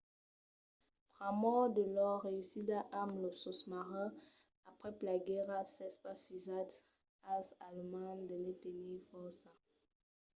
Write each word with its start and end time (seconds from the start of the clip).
pr'amor 1.15 1.63
de 1.77 1.83
lor 1.95 2.15
reüssida 2.27 2.79
amb 3.01 3.11
los 3.23 3.37
sosmarins 3.45 4.15
aprèp 4.69 4.95
la 5.07 5.15
guèrra 5.27 5.59
s'es 5.73 5.95
pas 6.03 6.19
fisat 6.25 6.69
als 7.33 7.49
alemands 7.67 8.27
de 8.29 8.35
ne 8.45 8.53
tenir 8.63 8.97
fòrça 9.09 9.49